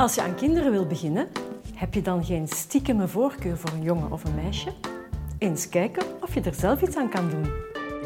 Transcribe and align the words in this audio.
Als 0.00 0.14
je 0.14 0.22
aan 0.22 0.34
kinderen 0.34 0.72
wil 0.72 0.86
beginnen, 0.86 1.28
heb 1.74 1.94
je 1.94 2.02
dan 2.02 2.24
geen 2.24 2.48
stiekeme 2.48 3.08
voorkeur 3.08 3.58
voor 3.58 3.70
een 3.70 3.82
jongen 3.82 4.12
of 4.12 4.24
een 4.24 4.34
meisje? 4.34 4.72
Eens 5.38 5.68
kijken 5.68 6.02
of 6.20 6.34
je 6.34 6.40
er 6.40 6.54
zelf 6.54 6.82
iets 6.82 6.96
aan 6.96 7.08
kan 7.08 7.30
doen. 7.30 7.50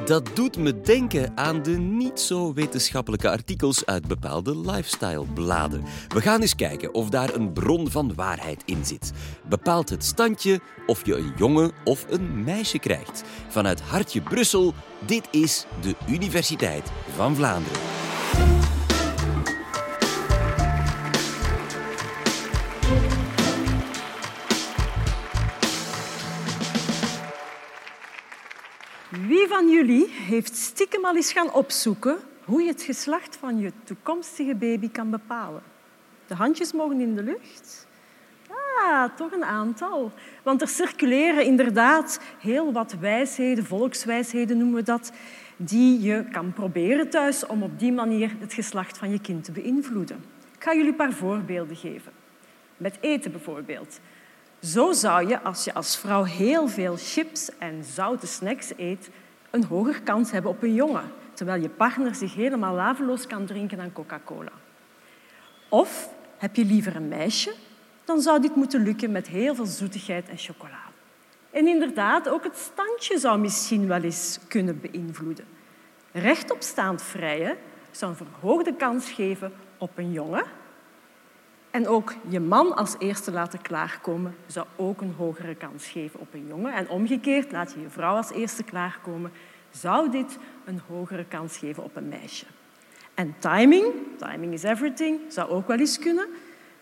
Dat 0.04 0.30
doet 0.35 0.59
me 0.59 0.80
denken 0.80 1.33
aan 1.35 1.62
de 1.62 1.71
niet 1.71 2.21
zo 2.21 2.53
wetenschappelijke 2.53 3.30
artikels 3.30 3.87
uit 3.87 4.09
bepaalde 4.09 4.59
lifestyle-bladen. 4.59 5.84
We 6.09 6.20
gaan 6.20 6.41
eens 6.41 6.55
kijken 6.55 6.95
of 6.95 7.09
daar 7.09 7.34
een 7.34 7.52
bron 7.52 7.91
van 7.91 8.15
waarheid 8.15 8.62
in 8.65 8.84
zit. 8.84 9.12
Bepaalt 9.48 9.91
het 9.91 10.05
standje 10.05 10.61
of 10.87 11.06
je 11.06 11.16
een 11.16 11.33
jongen 11.37 11.73
of 11.84 12.06
een 12.11 12.45
meisje 12.45 12.79
krijgt? 12.79 13.23
Vanuit 13.48 13.80
Hartje 13.80 14.20
Brussel, 14.20 14.74
dit 15.06 15.29
is 15.30 15.66
de 15.80 15.95
Universiteit 16.09 16.91
van 17.16 17.37
Vlaanderen. 17.37 18.04
Wie 29.20 29.48
van 29.48 29.70
jullie 29.70 30.09
heeft 30.10 30.56
stiekem 30.56 31.04
al 31.04 31.16
eens 31.16 31.32
gaan 31.32 31.52
opzoeken 31.52 32.16
hoe 32.45 32.62
je 32.62 32.68
het 32.68 32.82
geslacht 32.82 33.37
van 33.37 33.59
je 33.59 33.73
toekomstige 33.84 34.54
baby 34.54 34.90
kan 34.90 35.10
bepalen? 35.10 35.62
De 36.27 36.34
handjes 36.34 36.73
mogen 36.73 37.00
in 37.00 37.14
de 37.14 37.23
lucht. 37.23 37.87
Ah, 38.82 39.16
toch 39.16 39.32
een 39.32 39.45
aantal. 39.45 40.12
Want 40.42 40.60
er 40.60 40.68
circuleren 40.68 41.45
inderdaad 41.45 42.20
heel 42.38 42.73
wat 42.73 42.96
wijsheden, 43.00 43.64
volkswijsheden 43.64 44.59
noemen 44.59 44.77
we 44.77 44.82
dat, 44.82 45.12
die 45.56 46.01
je 46.01 46.24
kan 46.30 46.52
proberen 46.52 47.10
thuis 47.10 47.46
om 47.46 47.62
op 47.62 47.78
die 47.78 47.92
manier 47.92 48.30
het 48.38 48.52
geslacht 48.52 48.98
van 48.98 49.10
je 49.10 49.20
kind 49.20 49.45
te 49.45 49.52
beïnvloeden. 49.52 50.24
Ik 50.56 50.62
ga 50.62 50.74
jullie 50.74 50.90
een 50.90 50.96
paar 50.96 51.12
voorbeelden 51.12 51.76
geven. 51.76 52.12
Met 52.76 52.99
eten 53.01 53.32
bijvoorbeeld. 53.32 54.01
Zo 54.65 54.93
zou 54.93 55.29
je, 55.29 55.43
als 55.43 55.65
je 55.65 55.74
als 55.74 55.96
vrouw 55.96 56.23
heel 56.23 56.68
veel 56.68 56.96
chips 56.98 57.59
en 57.59 57.84
zoute 57.84 58.26
snacks 58.26 58.73
eet, 58.76 59.10
een 59.51 59.65
hoger 59.65 60.02
kans 60.02 60.30
hebben 60.30 60.51
op 60.51 60.62
een 60.62 60.74
jongen, 60.74 61.12
terwijl 61.34 61.62
je 61.62 61.68
partner 61.68 62.15
zich 62.15 62.34
helemaal 62.34 62.74
laveloos 62.74 63.26
kan 63.26 63.46
drinken 63.46 63.80
aan 63.80 63.93
Coca-Cola. 63.93 64.53
Of 65.69 66.09
heb 66.38 66.56
je 66.56 66.65
liever 66.65 66.97
een 66.97 67.09
meisje, 67.09 67.54
dan 68.04 68.21
zou 68.21 68.41
dit 68.41 68.54
moeten 68.54 68.82
lukken 68.82 69.12
met 69.12 69.26
heel 69.26 69.54
veel 69.54 69.66
zoetigheid 69.66 70.28
en 70.28 70.38
chocolade. 70.38 70.93
En 71.50 71.66
inderdaad, 71.66 72.28
ook 72.28 72.44
het 72.44 72.56
standje 72.56 73.19
zou 73.19 73.38
misschien 73.38 73.87
wel 73.87 74.03
eens 74.03 74.38
kunnen 74.49 74.81
beïnvloeden. 74.81 75.44
Rechtopstaand 76.12 77.03
vrijen 77.03 77.56
zou 77.91 78.10
een 78.10 78.26
verhoogde 78.26 78.75
kans 78.75 79.10
geven 79.10 79.53
op 79.78 79.99
een 79.99 80.12
jongen, 80.12 80.44
en 81.75 81.89
ook 81.89 82.15
je 82.28 82.41
man 82.41 82.77
als 82.77 82.94
eerste 82.99 83.33
laten 83.33 83.62
klaarkomen 83.62 84.34
zou 84.47 84.67
ook 84.77 85.00
een 85.00 85.15
hogere 85.17 85.55
kans 85.55 85.87
geven 85.87 86.21
op 86.21 86.34
een 86.34 86.47
jongen. 86.47 86.75
En 86.75 86.89
omgekeerd, 86.89 87.53
laat 87.53 87.72
je 87.72 87.81
je 87.81 87.89
vrouw 87.89 88.17
als 88.17 88.31
eerste 88.31 88.62
klaarkomen, 88.62 89.33
zou 89.71 90.11
dit 90.11 90.39
een 90.65 90.81
hogere 90.89 91.25
kans 91.25 91.56
geven 91.56 91.84
op 91.84 91.97
een 91.97 92.09
meisje. 92.09 92.47
En 93.15 93.34
timing, 93.39 93.84
timing 94.17 94.53
is 94.53 94.62
everything, 94.62 95.21
zou 95.28 95.50
ook 95.50 95.67
wel 95.67 95.78
eens 95.78 95.99
kunnen. 95.99 96.27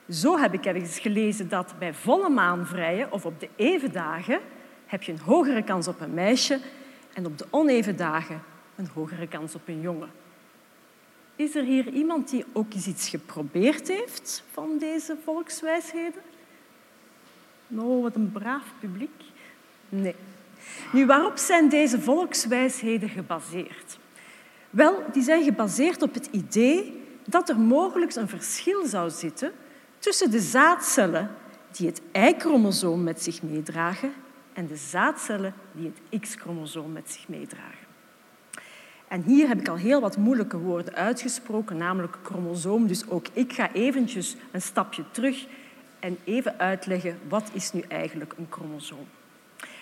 Zo 0.08 0.38
heb 0.38 0.54
ik 0.54 0.64
ergens 0.64 0.98
gelezen 0.98 1.48
dat 1.48 1.74
bij 1.78 1.94
volle 1.94 2.28
maan 2.28 2.66
vrijen 2.66 3.12
of 3.12 3.26
op 3.26 3.40
de 3.40 3.48
even 3.56 3.92
dagen 3.92 4.40
heb 4.86 5.02
je 5.02 5.12
een 5.12 5.20
hogere 5.24 5.62
kans 5.62 5.88
op 5.88 6.00
een 6.00 6.14
meisje 6.14 6.58
en 7.12 7.26
op 7.26 7.38
de 7.38 7.46
oneven 7.50 7.96
dagen 7.96 8.42
een 8.76 8.88
hogere 8.94 9.28
kans 9.28 9.54
op 9.54 9.68
een 9.68 9.80
jongen. 9.80 10.21
Is 11.36 11.54
er 11.54 11.64
hier 11.64 11.88
iemand 11.88 12.30
die 12.30 12.44
ook 12.52 12.74
eens 12.74 12.86
iets 12.86 13.08
geprobeerd 13.08 13.88
heeft 13.88 14.44
van 14.52 14.78
deze 14.78 15.16
volkswijsheden? 15.24 16.22
Nou, 17.66 18.02
wat 18.02 18.14
een 18.14 18.32
braaf 18.32 18.64
publiek. 18.80 19.22
Nee. 19.88 20.14
Nu, 20.92 21.06
waarop 21.06 21.36
zijn 21.36 21.68
deze 21.68 22.00
volkswijsheden 22.00 23.08
gebaseerd? 23.08 23.98
Wel, 24.70 25.04
die 25.12 25.22
zijn 25.22 25.44
gebaseerd 25.44 26.02
op 26.02 26.14
het 26.14 26.28
idee 26.30 27.02
dat 27.26 27.48
er 27.48 27.58
mogelijk 27.58 28.14
een 28.14 28.28
verschil 28.28 28.86
zou 28.86 29.10
zitten 29.10 29.52
tussen 29.98 30.30
de 30.30 30.40
zaadcellen 30.40 31.30
die 31.70 31.86
het 31.86 32.00
Y-chromosoom 32.12 33.02
met 33.02 33.22
zich 33.22 33.42
meedragen 33.42 34.12
en 34.52 34.66
de 34.66 34.76
zaadcellen 34.76 35.54
die 35.72 35.92
het 36.08 36.20
X-chromosoom 36.20 36.92
met 36.92 37.12
zich 37.12 37.28
meedragen. 37.28 37.81
En 39.12 39.22
hier 39.22 39.48
heb 39.48 39.60
ik 39.60 39.68
al 39.68 39.76
heel 39.76 40.00
wat 40.00 40.16
moeilijke 40.16 40.58
woorden 40.58 40.94
uitgesproken, 40.94 41.76
namelijk 41.76 42.16
chromosoom. 42.22 42.86
Dus 42.86 43.08
ook 43.08 43.26
ik 43.32 43.52
ga 43.52 43.72
eventjes 43.72 44.36
een 44.50 44.62
stapje 44.62 45.04
terug 45.10 45.46
en 46.00 46.18
even 46.24 46.58
uitleggen 46.58 47.18
wat 47.28 47.50
is 47.52 47.72
nu 47.72 47.80
eigenlijk 47.88 48.34
een 48.38 48.46
chromosoom. 48.50 49.06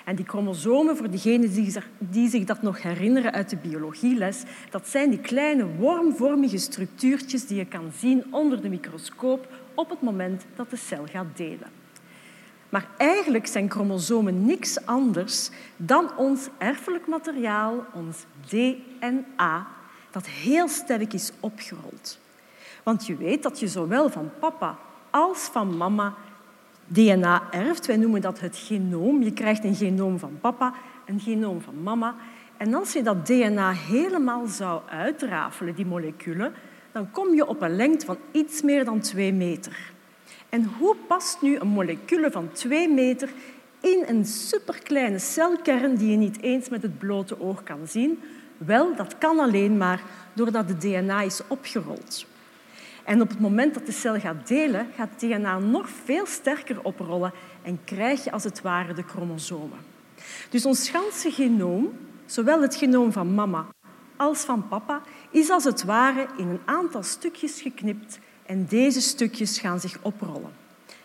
En 0.04 0.16
die 0.16 0.24
chromosomen, 0.24 0.96
voor 0.96 1.10
diegenen 1.10 1.74
die 1.98 2.28
zich 2.28 2.44
dat 2.44 2.62
nog 2.62 2.82
herinneren 2.82 3.32
uit 3.32 3.50
de 3.50 3.56
biologieles, 3.56 4.42
dat 4.70 4.88
zijn 4.88 5.10
die 5.10 5.20
kleine 5.20 5.66
wormvormige 5.66 6.58
structuurtjes 6.58 7.46
die 7.46 7.56
je 7.56 7.66
kan 7.66 7.92
zien 7.98 8.24
onder 8.30 8.62
de 8.62 8.69
microscoop 8.69 9.48
op 9.74 9.90
het 9.90 10.00
moment 10.00 10.44
dat 10.56 10.70
de 10.70 10.76
cel 10.76 11.06
gaat 11.06 11.36
delen. 11.36 11.79
Maar 12.70 12.86
eigenlijk 12.97 13.47
zijn 13.47 13.70
chromosomen 13.70 14.47
niks 14.47 14.86
anders 14.86 15.50
dan 15.76 16.16
ons 16.16 16.48
erfelijk 16.58 17.06
materiaal, 17.06 17.84
ons 17.92 18.25
DNA, 18.48 19.66
dat 20.10 20.26
heel 20.26 20.69
sterk 20.69 21.12
is 21.12 21.32
opgerold. 21.41 22.19
Want 22.82 23.06
je 23.06 23.16
weet 23.16 23.42
dat 23.42 23.60
je 23.60 23.69
zowel 23.69 24.10
van 24.10 24.31
papa 24.38 24.78
als 25.10 25.38
van 25.38 25.76
mama 25.76 26.14
DNA 26.86 27.42
erft. 27.50 27.86
Wij 27.86 27.97
noemen 27.97 28.20
dat 28.20 28.41
het 28.41 28.56
genoom. 28.56 29.22
Je 29.22 29.32
krijgt 29.32 29.64
een 29.64 29.75
genoom 29.75 30.19
van 30.19 30.38
papa, 30.41 30.75
een 31.04 31.20
genoom 31.20 31.60
van 31.60 31.82
mama. 31.82 32.14
En 32.56 32.75
als 32.75 32.92
je 32.92 33.02
dat 33.02 33.26
DNA 33.26 33.70
helemaal 33.70 34.47
zou 34.47 34.81
uitrafelen, 34.88 35.75
die 35.75 35.87
moleculen, 35.87 36.52
dan 36.92 37.10
kom 37.10 37.34
je 37.34 37.47
op 37.47 37.62
een 37.62 37.76
lengte 37.76 38.06
van 38.06 38.16
iets 38.32 38.62
meer 38.62 38.84
dan 38.84 39.00
twee 39.00 39.32
meter. 39.32 39.92
En 40.50 40.65
hoe 40.78 40.97
past 41.06 41.43
nu 41.43 41.56
een 41.56 41.69
molecule 41.69 42.31
van 42.31 42.53
twee 42.53 42.88
meter 42.88 43.28
in 43.81 44.05
een 44.06 44.25
superkleine 44.25 45.19
celkern 45.19 45.97
die 45.97 46.11
je 46.11 46.16
niet 46.16 46.41
eens 46.41 46.69
met 46.69 46.83
het 46.83 46.99
blote 46.99 47.41
oog 47.41 47.62
kan 47.62 47.87
zien? 47.87 48.21
Wel, 48.56 48.97
dat 48.97 49.19
kan 49.19 49.38
alleen 49.38 49.77
maar 49.77 50.03
doordat 50.33 50.69
de 50.69 50.77
DNA 50.77 51.22
is 51.22 51.41
opgerold. 51.47 52.27
En 53.05 53.21
op 53.21 53.28
het 53.28 53.41
moment 53.41 53.75
dat 53.75 53.87
de 53.87 53.93
cel 53.93 54.21
gaat 54.21 54.49
delen, 54.49 54.87
gaat 54.97 55.21
DNA 55.21 55.59
nog 55.59 55.88
veel 56.05 56.27
sterker 56.27 56.82
oprollen 56.82 57.32
en 57.62 57.81
krijg 57.84 58.25
je 58.25 58.31
als 58.31 58.44
het 58.44 58.62
ware 58.62 58.94
de 58.94 59.03
chromosomen. 59.03 59.78
Dus 60.50 60.67
ons 60.67 60.91
ganse 60.91 61.31
genoom, 61.31 61.93
zowel 62.27 62.62
het 62.62 62.77
genoom 62.77 63.12
van 63.12 63.34
mama 63.34 63.67
als 64.17 64.41
van 64.41 64.69
papa, 64.69 65.03
is 65.31 65.50
als 65.50 65.65
het 65.65 65.84
ware 65.84 66.27
in 66.37 66.49
een 66.49 66.61
aantal 66.65 67.03
stukjes 67.03 67.61
geknipt 67.61 68.19
en 68.50 68.66
deze 68.69 69.00
stukjes 69.00 69.59
gaan 69.59 69.81
zich 69.81 69.99
oprollen. 70.03 70.50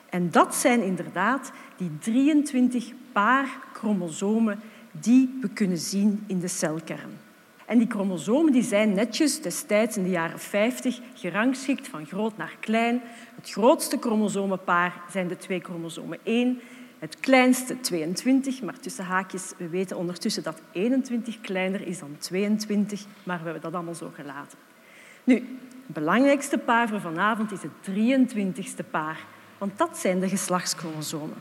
En 0.09 0.31
dat 0.31 0.55
zijn 0.55 0.81
inderdaad 0.81 1.51
die 1.77 1.97
23 1.99 2.91
paar 3.11 3.47
chromosomen 3.73 4.59
die 4.91 5.37
we 5.41 5.49
kunnen 5.49 5.77
zien 5.77 6.23
in 6.27 6.39
de 6.39 6.47
celkern. 6.47 7.17
En 7.65 7.77
die 7.77 7.87
chromosomen 7.89 8.51
die 8.51 8.63
zijn 8.63 8.93
netjes 8.93 9.41
destijds 9.41 9.97
in 9.97 10.03
de 10.03 10.09
jaren 10.09 10.39
50 10.39 10.99
gerangschikt 11.13 11.87
van 11.87 12.05
groot 12.05 12.37
naar 12.37 12.55
klein. 12.59 13.01
Het 13.35 13.49
grootste 13.49 13.97
chromosomenpaar 13.99 15.01
zijn 15.11 15.27
de 15.27 15.37
twee 15.37 15.59
chromosomen 15.59 16.19
1, 16.23 16.59
het 16.99 17.19
kleinste 17.19 17.79
22, 17.79 18.61
maar 18.61 18.79
tussen 18.79 19.05
haakjes, 19.05 19.53
we 19.57 19.67
weten 19.67 19.97
ondertussen 19.97 20.43
dat 20.43 20.61
21 20.71 21.41
kleiner 21.41 21.87
is 21.87 21.99
dan 21.99 22.15
22, 22.17 23.05
maar 23.23 23.37
we 23.37 23.43
hebben 23.43 23.61
dat 23.61 23.73
allemaal 23.73 23.95
zo 23.95 24.11
gelaten. 24.15 24.57
Nu, 25.25 25.35
het 25.85 25.93
belangrijkste 25.93 26.57
paar 26.57 26.87
voor 26.87 27.01
vanavond 27.01 27.51
is 27.51 27.61
het 27.61 27.71
23ste 27.89 28.89
paar, 28.89 29.19
want 29.57 29.77
dat 29.77 29.97
zijn 29.97 30.19
de 30.19 30.29
geslachtschromosomen. 30.29 31.37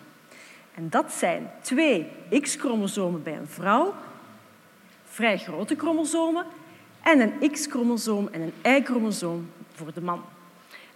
En 0.74 0.90
dat 0.90 1.12
zijn 1.12 1.50
twee 1.60 2.06
X-chromosomen 2.40 3.22
bij 3.22 3.36
een 3.36 3.48
vrouw, 3.48 3.94
vrij 5.04 5.38
grote 5.38 5.74
chromosomen, 5.76 6.46
en 7.02 7.20
een 7.20 7.50
X-chromosoom 7.50 8.28
en 8.32 8.40
een 8.40 8.72
Y-chromosoom 8.76 9.50
voor 9.74 9.92
de 9.94 10.00
man. 10.00 10.22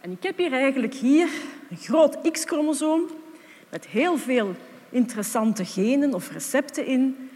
En 0.01 0.11
ik 0.11 0.23
heb 0.23 0.37
hier 0.37 0.53
eigenlijk 0.53 0.95
hier 0.95 1.29
een 1.71 1.77
groot 1.77 2.31
X-chromosoom 2.31 3.03
met 3.71 3.87
heel 3.87 4.17
veel 4.17 4.55
interessante 4.91 5.65
genen 5.65 6.15
of 6.15 6.33
recepten 6.33 6.87
in. 6.87 7.28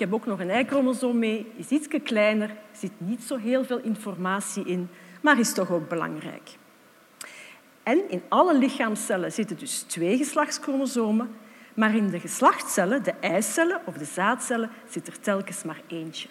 Ik 0.00 0.06
heb 0.06 0.14
ook 0.14 0.26
nog 0.26 0.40
een 0.40 0.50
Y-chromosoom 0.50 1.18
mee, 1.18 1.52
is 1.56 1.68
iets 1.68 1.88
kleiner, 2.02 2.48
er 2.48 2.56
zit 2.72 2.92
niet 2.98 3.22
zo 3.22 3.36
heel 3.36 3.64
veel 3.64 3.78
informatie 3.78 4.64
in, 4.64 4.88
maar 5.20 5.38
is 5.38 5.52
toch 5.52 5.70
ook 5.70 5.88
belangrijk. 5.88 6.50
En 7.82 8.10
in 8.10 8.22
alle 8.28 8.58
lichaamscellen 8.58 9.32
zitten 9.32 9.58
dus 9.58 9.80
twee 9.80 10.16
geslachtschromosomen, 10.16 11.30
maar 11.74 11.94
in 11.94 12.10
de 12.10 12.20
geslachtscellen, 12.20 13.02
de 13.02 13.10
eicellen 13.20 13.80
of 13.84 13.94
de 13.94 14.04
zaadcellen, 14.04 14.70
zit 14.88 15.06
er 15.06 15.20
telkens 15.20 15.62
maar 15.62 15.80
eentje. 15.86 16.28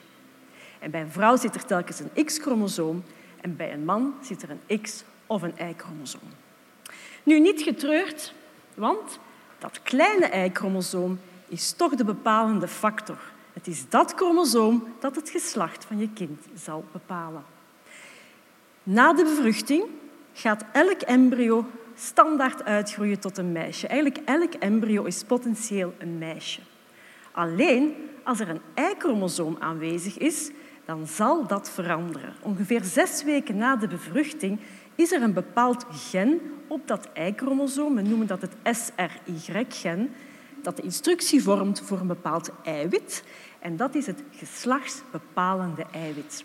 En 0.79 0.91
bij 0.91 1.01
een 1.01 1.11
vrouw 1.11 1.35
zit 1.35 1.55
er 1.55 1.65
telkens 1.65 1.99
een 1.99 2.25
X-chromosoom 2.25 3.03
en 3.41 3.55
bij 3.55 3.73
een 3.73 3.85
man 3.85 4.13
zit 4.21 4.41
er 4.41 4.49
een 4.49 4.81
X- 4.81 5.03
of 5.25 5.41
een 5.41 5.53
Y-chromosoom. 5.69 6.29
Nu, 7.23 7.39
niet 7.39 7.61
getreurd, 7.61 8.33
want 8.73 9.19
dat 9.59 9.81
kleine 9.83 10.45
Y-chromosoom 10.45 11.19
is 11.47 11.71
toch 11.71 11.95
de 11.95 12.05
bepalende 12.05 12.67
factor. 12.67 13.17
Het 13.53 13.67
is 13.67 13.89
dat 13.89 14.13
chromosoom 14.15 14.83
dat 14.99 15.15
het 15.15 15.29
geslacht 15.29 15.85
van 15.85 15.97
je 15.97 16.09
kind 16.13 16.39
zal 16.53 16.83
bepalen. 16.91 17.43
Na 18.83 19.13
de 19.13 19.23
bevruchting 19.23 19.83
gaat 20.33 20.65
elk 20.71 21.01
embryo 21.01 21.65
standaard 21.95 22.63
uitgroeien 22.63 23.19
tot 23.19 23.37
een 23.37 23.51
meisje. 23.51 23.87
Eigenlijk 23.87 24.21
elk 24.25 24.53
embryo 24.53 25.03
is 25.03 25.23
potentieel 25.23 25.93
een 25.97 26.17
meisje. 26.17 26.61
Alleen 27.31 27.95
als 28.23 28.39
er 28.39 28.49
een 28.49 28.61
Y-chromosoom 28.75 29.57
aanwezig 29.59 30.17
is, 30.17 30.51
dan 30.85 31.07
zal 31.07 31.47
dat 31.47 31.69
veranderen. 31.69 32.33
Ongeveer 32.41 32.83
zes 32.83 33.23
weken 33.23 33.57
na 33.57 33.75
de 33.75 33.87
bevruchting 33.87 34.59
is 34.95 35.11
er 35.11 35.21
een 35.21 35.33
bepaald 35.33 35.85
gen 35.91 36.41
op 36.67 36.87
dat 36.87 37.09
Y-chromosoom, 37.13 37.95
we 37.95 38.01
noemen 38.01 38.27
dat 38.27 38.41
het 38.41 38.55
SRY-gen, 38.63 40.11
dat 40.61 40.75
de 40.75 40.81
instructie 40.81 41.43
vormt 41.43 41.81
voor 41.81 41.99
een 41.99 42.07
bepaald 42.07 42.51
eiwit. 42.63 43.23
En 43.59 43.77
dat 43.77 43.95
is 43.95 44.05
het 44.05 44.23
geslachtsbepalende 44.31 45.85
eiwit. 45.91 46.43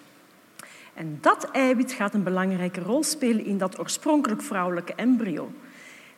En 0.95 1.19
dat 1.21 1.51
eiwit 1.51 1.93
gaat 1.93 2.15
een 2.15 2.23
belangrijke 2.23 2.81
rol 2.81 3.03
spelen 3.03 3.45
in 3.45 3.59
dat 3.59 3.79
oorspronkelijk 3.79 4.43
vrouwelijke 4.43 4.95
embryo. 4.95 5.53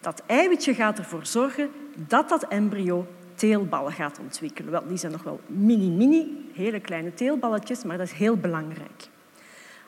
Dat 0.00 0.22
eiwitje 0.26 0.74
gaat 0.74 0.98
ervoor 0.98 1.26
zorgen 1.26 1.70
dat 1.94 2.28
dat 2.28 2.42
embryo 2.42 3.06
teelballen 3.34 3.92
gaat 3.92 4.18
ontwikkelen. 4.18 4.70
Wel, 4.70 4.86
die 4.86 4.96
zijn 4.96 5.12
nog 5.12 5.22
wel 5.22 5.40
mini-mini, 5.46 6.50
hele 6.52 6.80
kleine 6.80 7.14
teelballetjes, 7.14 7.84
maar 7.84 7.98
dat 7.98 8.06
is 8.06 8.12
heel 8.12 8.36
belangrijk. 8.36 9.08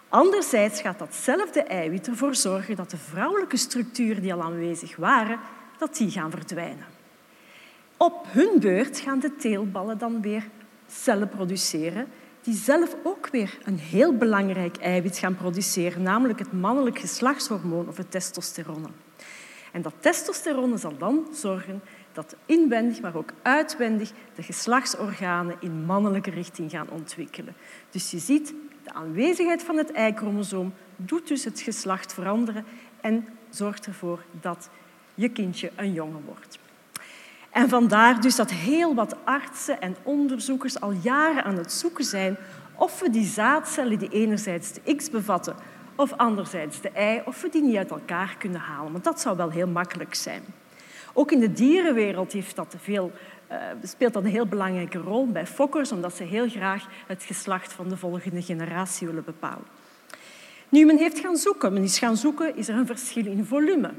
Anderzijds 0.09 0.81
gaat 0.81 0.99
datzelfde 0.99 1.63
eiwit 1.63 2.07
ervoor 2.07 2.35
zorgen 2.35 2.77
dat 2.77 2.91
de 2.91 2.97
vrouwelijke 2.97 3.57
structuren 3.57 4.23
die 4.23 4.33
al 4.33 4.43
aanwezig 4.43 4.97
waren, 4.97 5.39
dat 5.79 5.97
die 5.97 6.11
gaan 6.11 6.31
verdwijnen. 6.31 6.98
Op 7.99 8.27
hun 8.29 8.61
beurt 8.61 9.01
gaan 9.01 9.19
de 9.19 9.37
teelballen 9.37 9.99
dan 9.99 10.21
weer 10.21 10.49
cellen 10.87 11.29
produceren 11.29 12.07
die 12.43 12.55
zelf 12.55 12.97
ook 13.03 13.29
weer 13.29 13.59
een 13.65 13.79
heel 13.79 14.17
belangrijk 14.17 14.77
eiwit 14.77 15.19
gaan 15.19 15.37
produceren, 15.37 16.03
namelijk 16.03 16.39
het 16.39 16.53
mannelijk 16.53 16.99
geslachtshormoon 16.99 17.89
of 17.89 17.97
het 17.97 18.11
testosteron. 18.11 18.87
En 19.73 19.83
dat 19.83 19.95
testosteron 20.01 20.79
zal 20.79 20.97
dan 20.99 21.27
zorgen 21.33 21.81
dat 22.13 22.37
inwendig, 22.47 23.01
maar 23.01 23.17
ook 23.17 23.33
uitwendig 23.43 24.13
de 24.35 24.43
geslachtsorganen 24.43 25.57
in 25.61 25.85
mannelijke 25.85 26.31
richting 26.31 26.71
gaan 26.71 26.91
ontwikkelen. 26.91 27.55
Dus 27.91 28.11
je 28.11 28.19
ziet, 28.19 28.55
de 28.83 28.93
aanwezigheid 28.93 29.63
van 29.63 29.77
het 29.77 29.91
Y-chromosoom 29.91 30.75
doet 30.97 31.29
dus 31.29 31.45
het 31.45 31.61
geslacht 31.61 32.13
veranderen 32.13 32.65
en 33.01 33.27
zorgt 33.51 33.87
ervoor 33.87 34.25
dat 34.41 34.69
je 35.15 35.29
kindje 35.29 35.71
een 35.77 35.93
jongen 35.93 36.23
wordt. 36.25 36.59
En 37.51 37.69
vandaar 37.69 38.21
dus 38.21 38.37
dat 38.37 38.51
heel 38.51 38.95
wat 38.95 39.17
artsen 39.25 39.81
en 39.81 39.97
onderzoekers 40.03 40.81
al 40.81 40.93
jaren 41.03 41.45
aan 41.45 41.57
het 41.57 41.73
zoeken 41.73 42.05
zijn 42.05 42.37
of 42.75 43.01
we 43.01 43.11
die 43.11 43.27
zaadcellen 43.27 43.99
die 43.99 44.11
enerzijds 44.11 44.73
de 44.73 44.95
X 44.95 45.11
bevatten 45.11 45.57
of 45.97 46.13
anderzijds 46.13 46.81
de 46.81 46.91
Y, 46.97 47.21
of 47.25 47.43
we 47.43 47.49
die 47.49 47.63
niet 47.63 47.77
uit 47.77 47.91
elkaar 47.91 48.37
kunnen 48.39 48.61
halen. 48.61 48.93
Want 48.93 49.05
dat 49.05 49.21
zou 49.21 49.37
wel 49.37 49.51
heel 49.51 49.67
makkelijk 49.67 50.15
zijn. 50.15 50.43
Ook 51.13 51.33
in 51.33 51.41
de 51.41 51.53
dierenwereld 51.53 52.33
heeft 52.33 52.57
dat 52.57 52.75
veel, 52.79 53.13
uh, 53.51 53.57
speelt 53.83 54.13
dat 54.13 54.25
een 54.25 54.31
heel 54.31 54.47
belangrijke 54.47 54.99
rol 54.99 55.27
bij 55.27 55.47
fokkers, 55.47 55.93
omdat 55.93 56.17
ze 56.17 56.23
heel 56.23 56.49
graag 56.49 56.87
het 57.07 57.23
geslacht 57.23 57.73
van 57.73 57.89
de 57.89 57.97
volgende 57.97 58.43
generatie 58.43 59.07
willen 59.07 59.25
bepalen. 59.25 59.65
Nu, 60.69 60.85
men 60.85 60.99
heeft 60.99 61.19
gaan 61.19 61.37
zoeken. 61.37 61.73
Men 61.73 61.83
is 61.83 61.99
gaan 61.99 62.17
zoeken, 62.17 62.57
is 62.57 62.69
er 62.69 62.75
een 62.75 62.87
verschil 62.87 63.27
in 63.27 63.45
volume? 63.45 63.91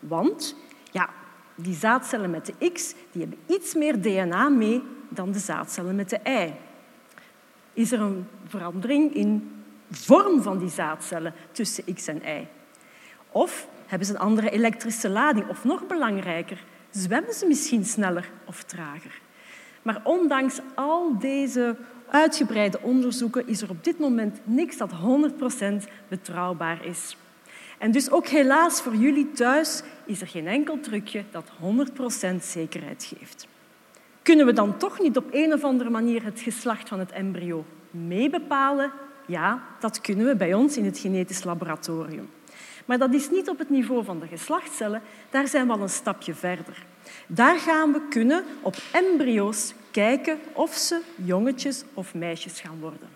Want 0.00 0.56
ja, 0.90 1.08
die 1.56 1.74
zaadcellen 1.74 2.30
met 2.30 2.46
de 2.46 2.70
X 2.72 2.94
die 3.12 3.20
hebben 3.20 3.38
iets 3.46 3.74
meer 3.74 4.00
DNA 4.00 4.48
mee 4.48 4.82
dan 5.08 5.32
de 5.32 5.38
zaadcellen 5.38 5.94
met 5.94 6.10
de 6.10 6.20
Y. 6.24 6.52
Is 7.72 7.92
er 7.92 8.00
een 8.00 8.26
verandering 8.46 9.14
in 9.14 9.50
vorm 9.90 10.42
van 10.42 10.58
die 10.58 10.70
zaadcellen 10.70 11.34
tussen 11.52 11.94
X 11.94 12.06
en 12.06 12.22
Y? 12.24 12.46
Of 13.30 13.68
hebben 13.86 14.06
ze 14.06 14.14
een 14.14 14.20
andere 14.20 14.50
elektrische 14.50 15.08
lading? 15.08 15.48
Of 15.48 15.64
nog 15.64 15.86
belangrijker, 15.86 16.64
zwemmen 16.90 17.34
ze 17.34 17.46
misschien 17.46 17.84
sneller 17.84 18.30
of 18.44 18.62
trager? 18.62 19.20
Maar 19.82 20.00
ondanks 20.04 20.60
al 20.74 21.18
deze 21.18 21.76
uitgebreide 22.10 22.80
onderzoeken 22.80 23.48
is 23.48 23.62
er 23.62 23.70
op 23.70 23.84
dit 23.84 23.98
moment 23.98 24.40
niks 24.44 24.76
dat 24.76 24.90
100% 24.92 25.88
betrouwbaar 26.08 26.84
is. 26.84 27.16
En 27.78 27.90
dus 27.90 28.10
ook 28.10 28.26
helaas 28.26 28.80
voor 28.80 28.94
jullie 28.94 29.32
thuis 29.32 29.82
is 30.04 30.20
er 30.20 30.26
geen 30.26 30.46
enkel 30.46 30.80
trucje 30.80 31.24
dat 31.30 31.44
100% 32.32 32.36
zekerheid 32.40 33.12
geeft. 33.16 33.46
Kunnen 34.22 34.46
we 34.46 34.52
dan 34.52 34.76
toch 34.76 35.00
niet 35.00 35.16
op 35.16 35.24
een 35.30 35.52
of 35.52 35.64
andere 35.64 35.90
manier 35.90 36.24
het 36.24 36.40
geslacht 36.40 36.88
van 36.88 36.98
het 36.98 37.12
embryo 37.12 37.64
meebepalen? 37.90 38.92
Ja, 39.26 39.62
dat 39.80 40.00
kunnen 40.00 40.26
we 40.26 40.36
bij 40.36 40.54
ons 40.54 40.76
in 40.76 40.84
het 40.84 40.98
genetisch 40.98 41.44
laboratorium. 41.44 42.28
Maar 42.84 42.98
dat 42.98 43.14
is 43.14 43.30
niet 43.30 43.48
op 43.48 43.58
het 43.58 43.70
niveau 43.70 44.04
van 44.04 44.20
de 44.20 44.26
geslachtscellen, 44.26 45.02
daar 45.30 45.48
zijn 45.48 45.66
we 45.66 45.72
al 45.72 45.80
een 45.80 45.88
stapje 45.88 46.34
verder. 46.34 46.84
Daar 47.26 47.58
gaan 47.58 47.92
we 47.92 48.00
kunnen 48.08 48.44
op 48.62 48.76
embryo's 48.92 49.74
kijken 49.90 50.38
of 50.52 50.74
ze 50.74 51.00
jongetjes 51.24 51.84
of 51.94 52.14
meisjes 52.14 52.60
gaan 52.60 52.80
worden. 52.80 53.08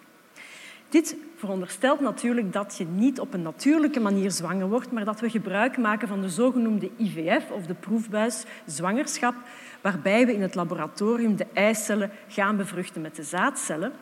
Dit 0.90 1.16
veronderstelt 1.36 2.00
natuurlijk 2.00 2.52
dat 2.52 2.74
je 2.78 2.84
niet 2.84 3.20
op 3.20 3.34
een 3.34 3.42
natuurlijke 3.42 4.00
manier 4.00 4.30
zwanger 4.30 4.68
wordt, 4.68 4.92
maar 4.92 5.04
dat 5.04 5.20
we 5.20 5.30
gebruik 5.30 5.78
maken 5.78 6.08
van 6.08 6.20
de 6.20 6.28
zogenoemde 6.28 6.90
IVF 6.96 7.50
of 7.50 7.66
de 7.66 7.74
proefbuis 7.74 8.44
zwangerschap, 8.66 9.34
waarbij 9.80 10.26
we 10.26 10.34
in 10.34 10.42
het 10.42 10.54
laboratorium 10.54 11.36
de 11.36 11.46
eicellen 11.52 12.10
gaan 12.28 12.56
bevruchten 12.56 13.00
met 13.00 13.16
de 13.16 13.22
zaadcellen. 13.22 13.92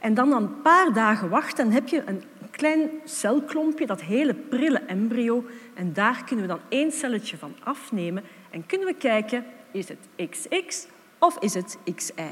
En 0.00 0.14
dan 0.14 0.32
een 0.32 0.62
paar 0.62 0.92
dagen 0.92 1.28
wachten, 1.28 1.64
dan 1.64 1.74
heb 1.74 1.88
je 1.88 2.02
een 2.06 2.22
klein 2.50 2.90
celklompje, 3.04 3.86
dat 3.86 4.02
hele 4.02 4.34
prille 4.34 4.78
embryo, 4.78 5.44
en 5.74 5.92
daar 5.92 6.24
kunnen 6.24 6.46
we 6.46 6.52
dan 6.52 6.60
één 6.68 6.92
celletje 6.92 7.36
van 7.36 7.54
afnemen 7.62 8.24
en 8.50 8.66
kunnen 8.66 8.86
we 8.86 8.94
kijken, 8.94 9.44
is 9.70 9.88
het 9.88 10.30
XX 10.30 10.86
of 11.18 11.38
is 11.38 11.54
het 11.54 11.78
XY? 11.94 12.22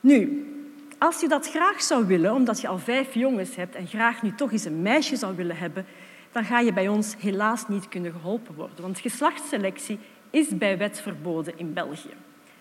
Nu, 0.00 0.50
als 0.98 1.20
je 1.20 1.28
dat 1.28 1.50
graag 1.50 1.82
zou 1.82 2.06
willen, 2.06 2.34
omdat 2.34 2.60
je 2.60 2.68
al 2.68 2.78
vijf 2.78 3.14
jongens 3.14 3.56
hebt 3.56 3.74
en 3.74 3.86
graag 3.86 4.22
nu 4.22 4.34
toch 4.34 4.52
eens 4.52 4.64
een 4.64 4.82
meisje 4.82 5.16
zou 5.16 5.36
willen 5.36 5.56
hebben, 5.56 5.86
dan 6.32 6.44
ga 6.44 6.60
je 6.60 6.72
bij 6.72 6.88
ons 6.88 7.14
helaas 7.18 7.68
niet 7.68 7.88
kunnen 7.88 8.12
geholpen 8.12 8.54
worden. 8.54 8.82
Want 8.82 8.98
geslachtsselectie 8.98 9.98
is 10.30 10.48
bij 10.48 10.78
wet 10.78 11.00
verboden 11.00 11.58
in 11.58 11.72
België. 11.72 12.14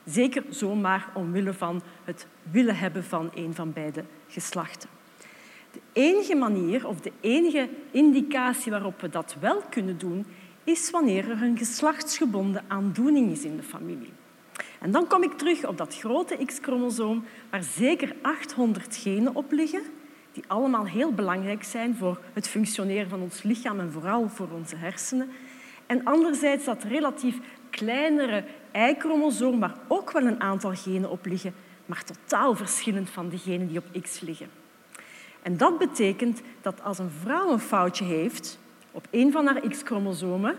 Zeker 0.03 0.43
zomaar 0.49 1.09
omwille 1.13 1.53
van 1.53 1.81
het 2.03 2.27
willen 2.51 2.77
hebben 2.77 3.03
van 3.03 3.31
een 3.33 3.53
van 3.55 3.73
beide 3.73 4.03
geslachten. 4.27 4.89
De 5.71 5.79
enige 5.93 6.35
manier 6.35 6.87
of 6.87 7.01
de 7.01 7.11
enige 7.19 7.69
indicatie 7.91 8.71
waarop 8.71 9.01
we 9.01 9.09
dat 9.09 9.35
wel 9.39 9.61
kunnen 9.69 9.97
doen, 9.97 10.25
is 10.63 10.89
wanneer 10.89 11.29
er 11.29 11.41
een 11.41 11.57
geslachtsgebonden 11.57 12.63
aandoening 12.67 13.31
is 13.31 13.43
in 13.43 13.55
de 13.55 13.63
familie. 13.63 14.11
En 14.79 14.91
dan 14.91 15.07
kom 15.07 15.23
ik 15.23 15.33
terug 15.33 15.65
op 15.65 15.77
dat 15.77 15.97
grote 15.97 16.45
X-chromosoom, 16.45 17.23
waar 17.49 17.63
zeker 17.63 18.15
800 18.21 18.95
genen 18.95 19.35
op 19.35 19.51
liggen, 19.51 19.81
die 20.31 20.43
allemaal 20.47 20.85
heel 20.85 21.13
belangrijk 21.13 21.63
zijn 21.63 21.95
voor 21.95 22.19
het 22.33 22.47
functioneren 22.47 23.09
van 23.09 23.21
ons 23.21 23.43
lichaam 23.43 23.79
en 23.79 23.91
vooral 23.91 24.29
voor 24.29 24.47
onze 24.55 24.75
hersenen. 24.75 25.29
En 25.85 26.03
anderzijds 26.03 26.65
dat 26.65 26.83
relatief 26.83 27.37
kleinere 27.69 28.43
Y-chromosoom, 28.73 29.59
waar 29.59 29.77
ook 29.87 30.11
wel 30.11 30.25
een 30.25 30.41
aantal 30.41 30.75
genen 30.75 31.09
op 31.09 31.25
liggen, 31.25 31.53
maar 31.85 32.03
totaal 32.03 32.55
verschillend 32.55 33.09
van 33.09 33.29
de 33.29 33.37
genen 33.37 33.67
die 33.67 33.77
op 33.77 34.01
X 34.01 34.19
liggen. 34.19 34.49
En 35.41 35.57
dat 35.57 35.77
betekent 35.77 36.41
dat 36.61 36.83
als 36.83 36.99
een 36.99 37.11
vrouw 37.21 37.51
een 37.51 37.59
foutje 37.59 38.05
heeft 38.05 38.59
op 38.91 39.07
een 39.11 39.31
van 39.31 39.45
haar 39.45 39.69
X-chromosomen, 39.69 40.57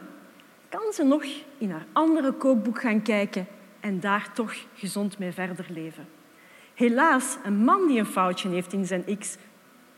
kan 0.69 0.93
ze 0.93 1.05
nog 1.05 1.25
in 1.59 1.71
haar 1.71 1.87
andere 1.93 2.33
kookboek 2.33 2.81
gaan 2.81 3.03
kijken 3.03 3.47
en 3.81 4.01
daar 4.01 4.33
toch 4.33 4.55
gezond 4.75 5.19
mee 5.19 5.33
verder 5.33 5.67
leven. 5.69 6.09
Helaas, 6.75 7.37
een 7.45 7.65
man 7.65 7.87
die 7.87 7.99
een 7.99 8.07
foutje 8.07 8.49
heeft 8.49 8.73
in 8.73 8.87
zijn 8.87 9.19
X 9.19 9.37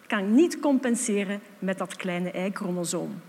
kan 0.06 0.34
niet 0.34 0.60
compenseren 0.60 1.40
met 1.58 1.78
dat 1.78 1.96
kleine 1.96 2.32
Y-chromosoom 2.32 3.20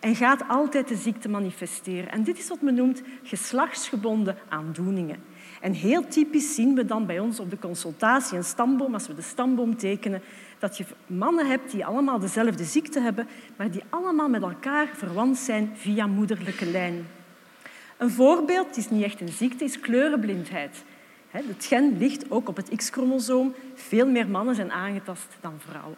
en 0.00 0.14
gaat 0.14 0.48
altijd 0.48 0.88
de 0.88 0.96
ziekte 0.96 1.28
manifesteren. 1.28 2.10
En 2.10 2.22
dit 2.22 2.38
is 2.38 2.48
wat 2.48 2.60
men 2.60 2.74
noemt 2.74 3.02
geslachtsgebonden 3.22 4.36
aandoeningen. 4.48 5.18
En 5.60 5.72
heel 5.72 6.08
typisch 6.08 6.54
zien 6.54 6.74
we 6.74 6.84
dan 6.84 7.06
bij 7.06 7.18
ons 7.18 7.40
op 7.40 7.50
de 7.50 7.58
consultatie 7.58 8.36
een 8.36 8.44
stamboom, 8.44 8.94
als 8.94 9.06
we 9.06 9.14
de 9.14 9.22
stamboom 9.22 9.76
tekenen, 9.76 10.22
dat 10.58 10.76
je 10.76 10.84
mannen 11.06 11.46
hebt 11.46 11.70
die 11.70 11.86
allemaal 11.86 12.18
dezelfde 12.18 12.64
ziekte 12.64 13.00
hebben, 13.00 13.28
maar 13.56 13.70
die 13.70 13.82
allemaal 13.88 14.28
met 14.28 14.42
elkaar 14.42 14.88
verwant 14.92 15.36
zijn 15.36 15.70
via 15.74 16.06
moederlijke 16.06 16.66
lijn. 16.66 17.06
Een 17.96 18.10
voorbeeld, 18.10 18.76
is 18.76 18.90
niet 18.90 19.04
echt 19.04 19.20
een 19.20 19.28
ziekte, 19.28 19.64
is 19.64 19.80
kleurenblindheid. 19.80 20.84
Het 21.30 21.64
gen 21.64 21.98
ligt 21.98 22.30
ook 22.30 22.48
op 22.48 22.56
het 22.56 22.76
X-chromosoom. 22.76 23.54
Veel 23.74 24.08
meer 24.08 24.28
mannen 24.28 24.54
zijn 24.54 24.72
aangetast 24.72 25.36
dan 25.40 25.54
vrouwen. 25.58 25.96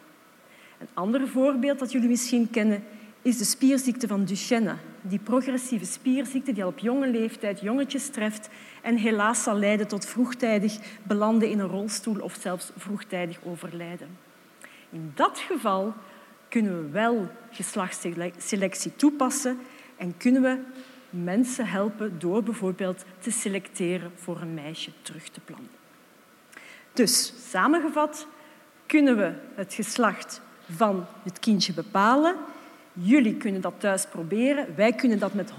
Een 0.79 0.87
ander 0.93 1.27
voorbeeld 1.27 1.79
dat 1.79 1.91
jullie 1.91 2.09
misschien 2.09 2.49
kennen 2.49 2.83
is 3.21 3.37
de 3.37 3.43
spierziekte 3.43 4.07
van 4.07 4.25
Duchenne. 4.25 4.75
Die 5.01 5.19
progressieve 5.19 5.85
spierziekte 5.85 6.53
die 6.53 6.63
al 6.63 6.69
op 6.69 6.79
jonge 6.79 7.07
leeftijd 7.07 7.59
jongetjes 7.59 8.09
treft 8.09 8.49
en 8.81 8.95
helaas 8.95 9.43
zal 9.43 9.55
leiden 9.55 9.87
tot 9.87 10.05
vroegtijdig 10.05 10.77
belanden 11.03 11.49
in 11.49 11.59
een 11.59 11.67
rolstoel 11.67 12.19
of 12.19 12.37
zelfs 12.39 12.71
vroegtijdig 12.77 13.39
overlijden. 13.43 14.17
In 14.89 15.11
dat 15.15 15.39
geval 15.39 15.93
kunnen 16.49 16.83
we 16.83 16.89
wel 16.89 17.27
geslachtsselectie 17.51 18.95
toepassen 18.95 19.57
en 19.97 20.17
kunnen 20.17 20.41
we 20.41 20.57
mensen 21.09 21.67
helpen 21.67 22.19
door 22.19 22.43
bijvoorbeeld 22.43 23.05
te 23.19 23.31
selecteren 23.31 24.11
voor 24.15 24.41
een 24.41 24.53
meisje 24.53 24.91
terug 25.01 25.29
te 25.29 25.39
planten. 25.39 25.77
Dus 26.93 27.33
samengevat 27.49 28.27
kunnen 28.85 29.17
we 29.17 29.33
het 29.55 29.73
geslacht 29.73 30.41
van 30.75 31.05
het 31.23 31.39
kindje 31.39 31.73
bepalen. 31.73 32.35
Jullie 32.93 33.35
kunnen 33.35 33.61
dat 33.61 33.73
thuis 33.77 34.05
proberen. 34.05 34.75
Wij 34.75 34.93
kunnen 34.93 35.19
dat 35.19 35.33
met 35.33 35.51
100% 35.51 35.53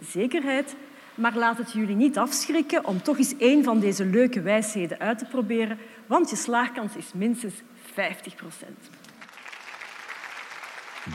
zekerheid. 0.00 0.76
Maar 1.14 1.36
laat 1.36 1.58
het 1.58 1.72
jullie 1.72 1.96
niet 1.96 2.18
afschrikken 2.18 2.84
om 2.84 3.02
toch 3.02 3.18
eens 3.18 3.34
een 3.38 3.64
van 3.64 3.80
deze 3.80 4.04
leuke 4.04 4.40
wijsheden 4.40 4.98
uit 4.98 5.18
te 5.18 5.24
proberen, 5.24 5.78
want 6.06 6.30
je 6.30 6.36
slaagkans 6.36 6.96
is 6.96 7.12
minstens 7.14 7.54
50 7.92 8.34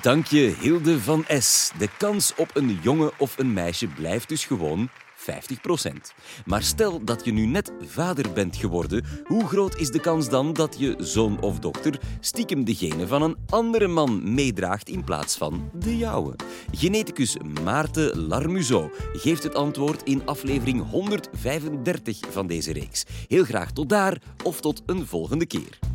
Dank 0.01 0.25
je, 0.25 0.55
Hilde 0.59 1.01
van 1.01 1.25
S. 1.39 1.71
De 1.77 1.89
kans 1.97 2.33
op 2.37 2.49
een 2.53 2.79
jongen 2.81 3.11
of 3.17 3.37
een 3.37 3.53
meisje 3.53 3.87
blijft 3.87 4.29
dus 4.29 4.45
gewoon 4.45 4.89
50%. 5.17 5.91
Maar 6.45 6.63
stel 6.63 7.03
dat 7.03 7.25
je 7.25 7.31
nu 7.31 7.45
net 7.45 7.71
vader 7.85 8.33
bent 8.33 8.55
geworden, 8.55 9.05
hoe 9.23 9.47
groot 9.47 9.75
is 9.75 9.89
de 9.89 9.99
kans 9.99 10.29
dan 10.29 10.53
dat 10.53 10.79
je 10.79 10.95
zoon 10.97 11.41
of 11.41 11.59
dochter 11.59 11.99
stiekem 12.19 12.63
degene 12.63 13.07
van 13.07 13.21
een 13.21 13.37
andere 13.49 13.87
man 13.87 14.33
meedraagt 14.33 14.89
in 14.89 15.03
plaats 15.03 15.37
van 15.37 15.69
de 15.73 15.97
jouwe? 15.97 16.35
Geneticus 16.71 17.37
Maarten 17.63 18.19
Larmuzo 18.19 18.91
geeft 19.13 19.43
het 19.43 19.55
antwoord 19.55 20.03
in 20.03 20.21
aflevering 20.25 20.89
135 20.89 22.19
van 22.29 22.47
deze 22.47 22.73
reeks. 22.73 23.05
Heel 23.27 23.43
graag 23.43 23.71
tot 23.71 23.89
daar 23.89 24.21
of 24.43 24.61
tot 24.61 24.81
een 24.85 25.07
volgende 25.07 25.45
keer. 25.45 25.88